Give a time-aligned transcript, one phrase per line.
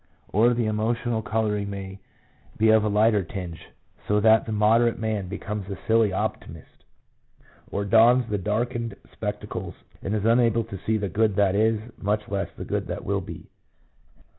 [0.33, 1.99] Or the emotional colouring may
[2.57, 3.69] be of a lighter tinge,
[4.07, 6.85] so that the moderate man becomes a silly optimist,
[7.69, 12.27] or dons the darkened spectacles, and is unable to see the good that is, much
[12.29, 13.51] less the good that will be."